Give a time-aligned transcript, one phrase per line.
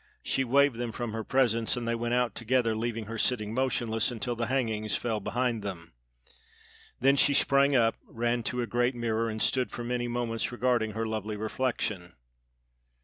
[0.23, 4.09] She waved them from her presence, and they went out together, leaving her sitting motionless
[4.09, 5.93] until the hangings fell behind them.
[6.99, 10.93] Then she sprang up, ran to a great mirror, and stood for many moments regarding
[10.93, 12.15] her lovely reflection.